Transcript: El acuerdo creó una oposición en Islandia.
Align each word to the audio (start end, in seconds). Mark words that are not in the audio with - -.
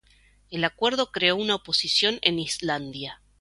El 0.49 0.63
acuerdo 0.63 1.11
creó 1.11 1.35
una 1.35 1.53
oposición 1.53 2.17
en 2.23 2.39
Islandia. 2.39 3.21